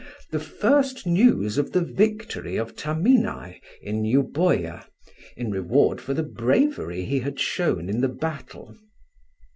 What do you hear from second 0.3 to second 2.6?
the first news of the victory